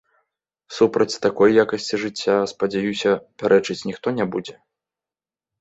Супраць 0.77 1.19
такой 1.25 1.49
якасці 1.63 1.99
жыцця, 2.03 2.37
спадзяюся, 2.53 3.11
пярэчыць 3.43 3.79
ніхто 3.91 4.07
не 4.17 4.25
будзе. 4.37 4.61